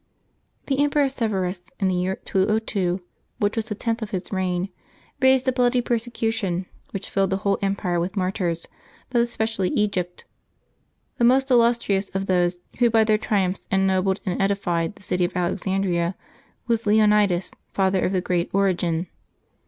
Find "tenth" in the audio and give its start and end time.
3.79-4.01